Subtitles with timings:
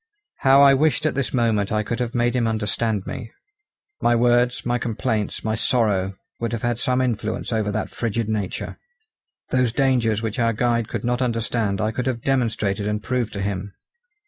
[0.37, 3.31] How I wished at this moment I could have made him understand me.
[4.01, 8.79] My words, my complaints, my sorrow would have had some influence over that frigid nature.
[9.51, 13.43] Those dangers which our guide could not understand I could have demonstrated and proved to
[13.43, 13.75] him.